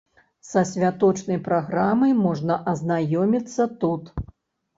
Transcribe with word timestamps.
Са 0.51 0.61
святочнай 0.69 1.39
праграмай 1.47 2.15
можна 2.23 2.57
азнаёміцца 2.73 3.69
тут. 3.87 4.11